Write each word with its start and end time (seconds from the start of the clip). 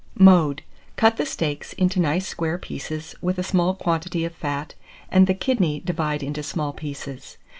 Mode. 0.17 0.63
Cut 0.95 1.17
the 1.17 1.27
steaks 1.27 1.73
into 1.73 1.99
nice 1.99 2.25
square 2.27 2.57
pieces, 2.57 3.13
with 3.21 3.37
a 3.37 3.43
small 3.43 3.75
quantity 3.75 4.25
of 4.25 4.33
fat, 4.33 4.73
and 5.11 5.27
the 5.27 5.35
kidney 5.35 5.79
divide 5.79 6.23
into 6.23 6.41
small 6.41 6.73
pieces. 6.73 7.37